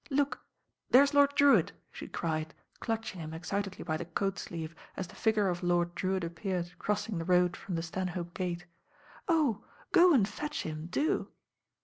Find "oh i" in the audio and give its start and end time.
9.27-9.67